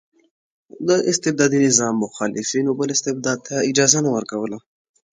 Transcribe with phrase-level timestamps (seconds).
[0.87, 4.57] د استبدادي نظام مخالفینو بل استبداد ته اجازه نه ورکوله.